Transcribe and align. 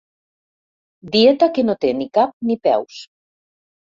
Dieta 1.15 1.49
que 1.57 1.65
no 1.69 1.75
té 1.85 1.91
ni 1.99 2.09
cap 2.19 2.33
ni 2.53 2.57
peus. 2.69 2.97